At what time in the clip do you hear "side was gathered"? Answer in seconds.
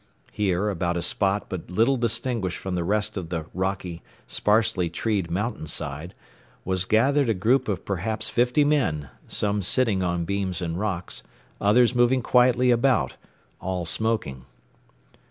5.67-7.29